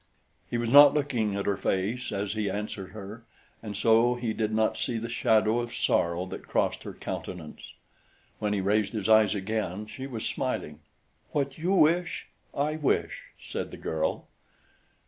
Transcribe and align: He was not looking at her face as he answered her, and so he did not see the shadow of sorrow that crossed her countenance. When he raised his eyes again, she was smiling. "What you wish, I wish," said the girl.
He 0.49 0.57
was 0.57 0.71
not 0.71 0.95
looking 0.95 1.35
at 1.35 1.45
her 1.45 1.57
face 1.57 2.11
as 2.11 2.33
he 2.33 2.49
answered 2.49 2.89
her, 2.89 3.23
and 3.61 3.77
so 3.77 4.15
he 4.15 4.33
did 4.33 4.51
not 4.51 4.75
see 4.75 4.97
the 4.97 5.07
shadow 5.09 5.59
of 5.59 5.75
sorrow 5.75 6.25
that 6.25 6.47
crossed 6.47 6.81
her 6.81 6.93
countenance. 6.93 7.73
When 8.39 8.51
he 8.51 8.61
raised 8.61 8.93
his 8.93 9.07
eyes 9.07 9.35
again, 9.35 9.85
she 9.85 10.07
was 10.07 10.25
smiling. 10.25 10.79
"What 11.33 11.59
you 11.59 11.73
wish, 11.73 12.29
I 12.51 12.77
wish," 12.77 13.25
said 13.39 13.69
the 13.69 13.77
girl. 13.77 14.25